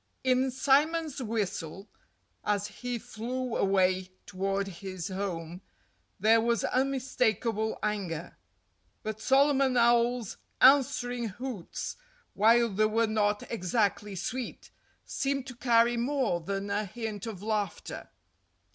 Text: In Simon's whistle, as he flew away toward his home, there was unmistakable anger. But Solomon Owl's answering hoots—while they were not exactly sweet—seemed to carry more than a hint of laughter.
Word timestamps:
In 0.23 0.49
Simon's 0.49 1.21
whistle, 1.21 1.87
as 2.43 2.65
he 2.65 2.97
flew 2.97 3.55
away 3.55 4.09
toward 4.25 4.65
his 4.67 5.09
home, 5.09 5.61
there 6.19 6.41
was 6.41 6.63
unmistakable 6.63 7.77
anger. 7.83 8.35
But 9.03 9.21
Solomon 9.21 9.77
Owl's 9.77 10.37
answering 10.59 11.27
hoots—while 11.29 12.69
they 12.69 12.85
were 12.85 13.05
not 13.05 13.43
exactly 13.51 14.15
sweet—seemed 14.15 15.45
to 15.45 15.55
carry 15.55 15.97
more 15.97 16.41
than 16.41 16.71
a 16.71 16.85
hint 16.85 17.27
of 17.27 17.43
laughter. 17.43 18.09